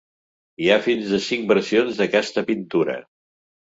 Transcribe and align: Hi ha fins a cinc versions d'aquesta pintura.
Hi 0.63 0.69
ha 0.69 0.77
fins 0.85 1.11
a 1.17 1.21
cinc 1.27 1.45
versions 1.53 2.01
d'aquesta 2.03 2.47
pintura. 2.51 2.97